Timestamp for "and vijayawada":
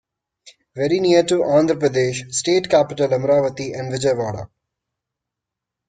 3.79-4.49